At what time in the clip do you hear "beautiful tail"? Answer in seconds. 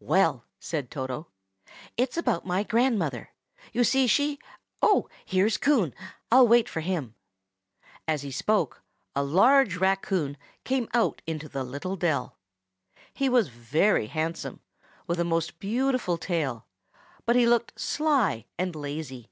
15.58-16.64